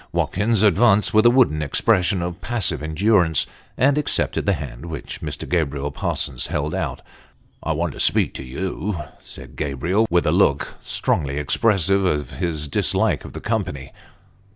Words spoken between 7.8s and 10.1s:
to speak to you," said Gabriel,